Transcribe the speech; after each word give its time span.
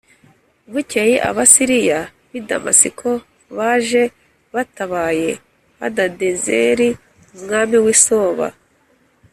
Bukeye 0.71 1.15
Abasiriya 1.29 1.99
b’i 2.29 2.39
Damasiko 2.49 3.09
baje 3.57 4.03
batabaye 4.53 5.29
Hadadezeri 5.79 6.89
umwami 7.35 7.77
w’i 7.85 7.97
Soba 8.05 8.47